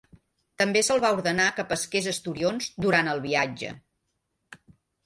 També 0.61 0.81
se'l 0.87 1.03
va 1.03 1.11
ordenar 1.17 1.45
que 1.59 1.67
pesqués 1.73 2.09
esturions 2.15 2.71
durant 2.87 3.13
el 3.13 3.23
viatge. 3.29 3.75